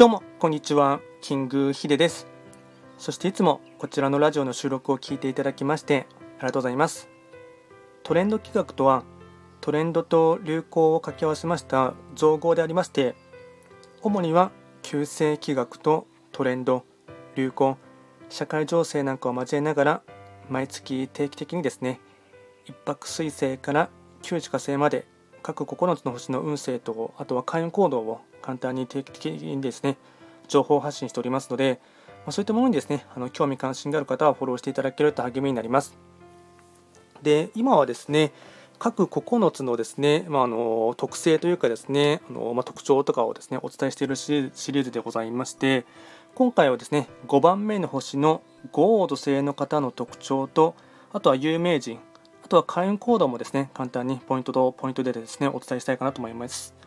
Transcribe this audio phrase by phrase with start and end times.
[0.00, 1.02] どうもこんにちは。
[1.20, 2.26] キングヒデです。
[2.96, 6.06] そしていつもこちらのラジオの収録を聞いていただきまして
[6.38, 7.10] ありがとうございます。
[8.02, 9.04] トレンド企画とは
[9.60, 13.14] トレンドと流行を掛け合わせました造語でありまして
[14.00, 16.86] 主には旧世企画とトレンド
[17.36, 17.76] 流行
[18.30, 20.02] 社会情勢なんかを交えながら
[20.48, 22.00] 毎月定期的にですね
[22.64, 23.90] 一泊水星から
[24.22, 25.06] 旧歯火星まで
[25.42, 29.96] 各9つの星の運勢とあとは開運行動を簡単に定期的にですね
[30.48, 31.80] 情報発信しておりますので、
[32.26, 35.96] まそういったものにですねあの興味関心がある方はフォローしていただけると励みになります。
[37.22, 38.32] で今はですね
[38.80, 45.84] 各9つのですね、まあ、あの特性というかですねあの、ま、特徴とかをですねお伝えしているシリーズでございまして
[46.34, 50.74] 今回はですね5番目の星のゴード星の方の特徴と
[51.12, 52.00] あとは有名人
[52.42, 56.79] あとは開運行動もですね簡単にポイントとポイントでですねお伝えしたいかなと思います。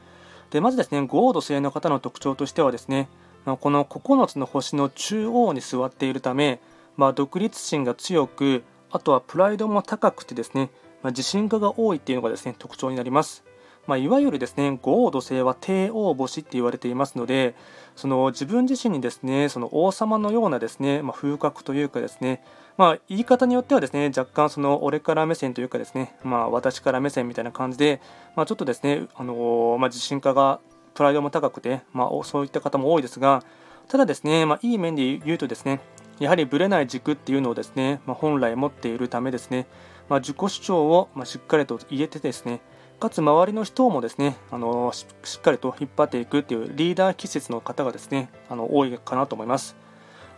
[0.53, 3.09] でまずですね五王土星の方の特徴としてはですね
[3.43, 6.59] この9つの星の中央に座っているため、
[6.95, 10.69] まあ、独立心が強くあとはプライドも高くてですね、
[11.01, 13.43] まあ、自信家が多いっていうのがですね特徴になります。
[13.85, 17.53] まあ、いわゆるですね豪土星は帝王星って言われていますので
[17.95, 22.43] その自分自身にですねその王様のようなですね、まあ、風格というかですね、
[22.77, 28.01] まあ、言い方によってはですね若干その俺から目線というかですね、まあ、私から目線みたいな感じで、
[28.35, 30.59] まあ、ちょっとですね、あのまあ、自信家が
[30.93, 33.43] プライドも高くて、まあ、そういった方も多いですが
[33.89, 35.81] ただですね、まあ、いい面で言うとですね
[36.19, 39.67] やはりぶれない軸っていうのをですね、まあ、本来持っているためですね、
[40.09, 42.61] まあ、自己主張をましっかりと言えてですね、
[42.99, 45.05] かつ周りの人もですね、あのし
[45.37, 49.75] っかりと引っ張っていくっていうリーダー気質の方がですね、あの多いかなと思います。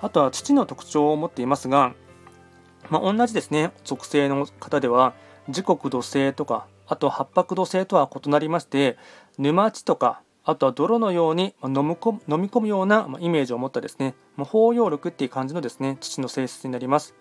[0.01, 1.93] あとは父の特徴を持っていますが、
[2.89, 5.13] まあ、同じですね、属性の方では、
[5.49, 8.97] 時刻土星とか、あと八白土星とは異なりまして、
[9.37, 17.15] 沼地とか、あとは泥のように飲み込むようなイメージを持ったですね、ま包容力っていう感じのですね、父の性質になります。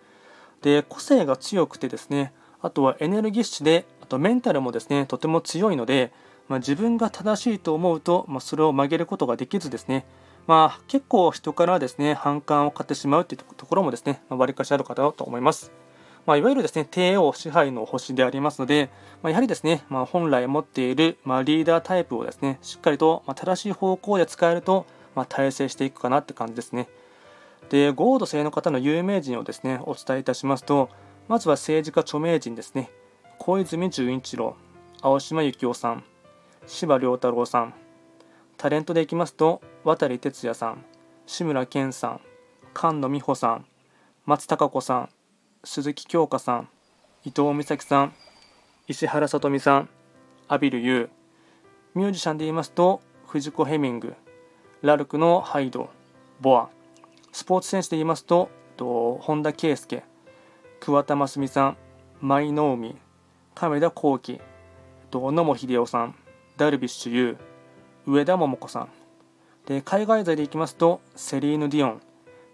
[0.60, 2.32] で、個性が強くてですね、
[2.64, 6.12] あとはエネルギッシュで、あとメンタルもですね、とても強いので、
[6.48, 10.06] まあ、自分が正しいと思うと、まあ、それを曲げることができずですね、
[10.46, 15.72] まあ、結構人からですね、反感を買ってしまうというところもですね、わ、ま、り、かしある方だと思います。
[16.24, 18.88] まあ、いわゆるですね帝王支配の星でありますので、
[19.22, 26.88] まあ、やはりですね、まあ、本来持っている、まリーダータイプをですねしっかりと、ま正しい方向で使えると、ま大成していくかなって感じですね。
[27.68, 30.88] で、ゴード星の方の有名人をですねお伝えいたしますと、
[31.28, 32.90] まずは政治家著名人ですね。
[33.38, 34.56] 小泉純一郎、
[35.00, 36.04] 青島幸男さん、
[36.66, 37.74] 司馬太郎さん、
[38.56, 40.84] タレントでいきますと、渡哲也さん、
[41.26, 42.20] 志村けんさん、
[42.74, 43.66] 菅野美穂さん、
[44.26, 45.08] 松たか子さん、
[45.64, 46.68] 鈴木京香さん
[47.24, 48.12] 伊藤美咲さん
[48.86, 49.88] 石原さとみさん
[50.46, 50.78] 阿比留。
[50.78, 51.08] 優
[51.94, 54.14] ミュージシャンで言いますと藤子ヘミング
[54.82, 55.88] ラルクのハイド
[56.40, 56.68] ボア。
[57.32, 60.02] スポーツ選手で言いますとと本田圭佑
[60.84, 61.76] 桑田真澄さん
[62.20, 62.94] 舞の海
[63.54, 64.38] 亀田光輝
[65.10, 66.14] 野茂英雄さん
[66.58, 67.36] ダルビッシュ有
[68.06, 68.88] 上田桃子さん
[69.64, 72.02] で海外勢でいきますとセリーヌ・ディオン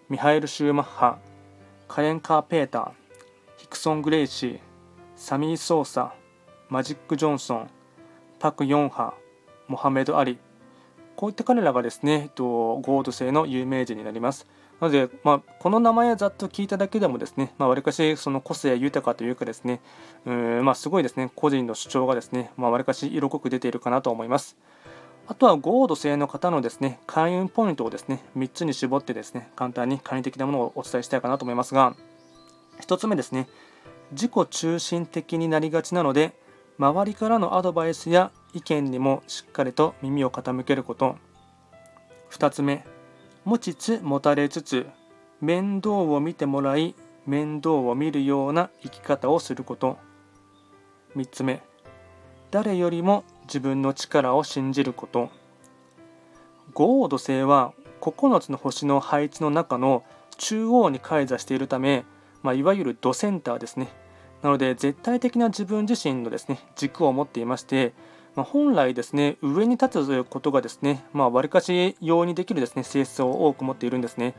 [0.09, 1.19] ミハエル・シューマッハ
[1.89, 2.91] カレン・カーペーター
[3.57, 4.61] ヒクソン・グレイシー、
[5.17, 6.15] サミー・ソーサ、
[6.69, 7.71] マジック・ジョンソン、
[8.39, 9.13] パク・ヨンハ、
[9.67, 10.39] モハメド・アリ、
[11.17, 12.45] こういった彼らがですね、と、
[12.79, 14.47] ゴード製の有名人になります。
[14.81, 19.81] なので、まあ、この名前をざっと聞いただけでもですね、わり、かしその個性豊かというかですね、
[20.27, 24.57] うんまあ、すごいですね、個人の主張がですね、わり、かし色濃く出ているかなと思います。
[25.29, 31.95] あとはゴード製の方のですね、開運ポイントをですね、3つに絞ってですね、簡単に簡易的なものをお伝えしたいかなと思いますが、
[32.81, 33.49] 1つ目ですね
[34.13, 36.33] 自己中心的になりがちなので
[36.79, 41.17] 周りからのアドバイスや意見にもしっかりと耳を傾けること
[42.31, 42.85] 2つ目
[43.51, 44.87] 持ちつ持たれつつ
[45.41, 46.95] 面倒を見てもらい
[47.27, 49.99] 面倒を見るような生き方をすること
[51.17, 51.63] 3つ目
[52.51, 55.31] 誰よりも自分の力を信じること
[56.75, 60.05] 豪土星は9つの星の配置の中の
[60.39, 62.05] 中央に開座しているため
[62.43, 63.89] まあ、いわゆるドセンターですね。
[64.43, 67.93] なので絶対的な自分自身のですね軸を持っていまして、
[68.37, 74.35] まあ、本来ですね上に立つということがですねまあ割かし容にできるですね性質を多く持っているんですね。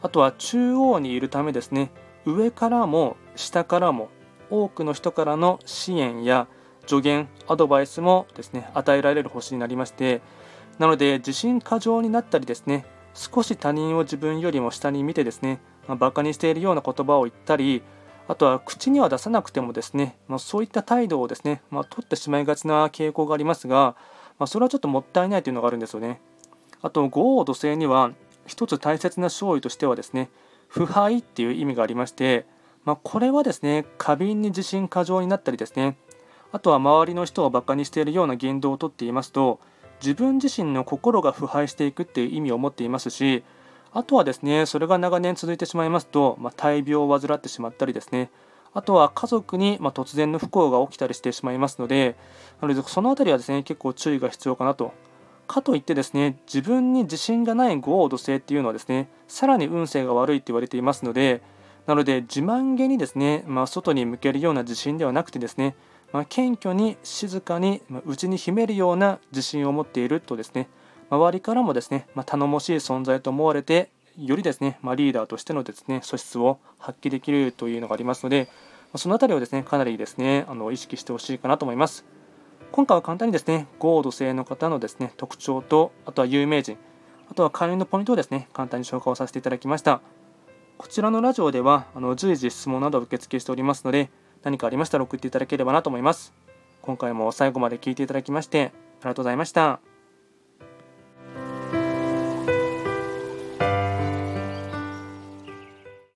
[0.00, 1.90] あとは中央にいるためですね
[2.24, 4.10] 上からも下からも
[4.48, 6.46] 多くの人からの支援や
[6.86, 10.22] 助言アドバイスもですね与えられる星になりまして
[10.78, 17.82] なので自信過剰になったりですね少し他人を自分よりも下に見てですねまあ、バカにしているような言葉を言ったり
[18.28, 23.96] あとは口には出さなくてもですね、まあ、そういった態度をですね、まあ、取ってしまいがちな傾向がありますが、
[24.38, 26.20] まあ、それはちょっともったいないというのがあるんですよね。
[26.82, 28.12] あと豪王土星には
[28.46, 30.30] 一つ大切な勝利としてはですね
[30.68, 32.46] 腐敗っていう意味がありまして、
[32.84, 35.96] まあ、これはですね過敏に自信過剰になったりですね
[36.52, 39.60] あとは周りの人をバカにしているような言動をとっていますと
[40.00, 43.42] 自分自身の心が腐敗していくっていう意味を持っていますし
[43.92, 48.30] あとはですねそれが長年続いてしまいますと、まあ、大病を患ってしまったりですね。
[48.74, 52.16] あとは家族に、ま突然の不幸が起きたりしてしまいますので
[52.60, 54.92] なのでその辺りはですね結構注意が必要かなと。
[55.48, 61.42] かといってですね自分に自信がない五王土星っていうのはですねさらに運勢が悪いって言われていますので
[61.86, 65.74] なので自慢げにですね、まあ、外に向けるような自信ではなくてですね、
[66.12, 70.68] まあ、謙虚に静かにまあ内に秘めるような自信を持っているとですね
[71.10, 78.48] 周りからもですね、まあ、頼もしい存在と思われてよりですね、まリーダーとしてのですね素質を発揮できるというのがありますので
[78.92, 82.04] まその辺りをですねかなりですねあの意識してほしいかなと思います。
[82.70, 86.76] 今回は簡単にですね、ゴード星の方のですね、特徴と、あとは有名人、
[87.30, 90.00] あとは会員のポイントをですね、簡単に紹介をさせていただきました。
[90.76, 94.10] こちらのラジオでは、あの随時質問などを受付しておりますので、
[94.42, 96.34] 何かありましたら送っていただければなと思います。
[96.82, 99.87] 今回も最後まで聞いていただきまして、ありがとうございました。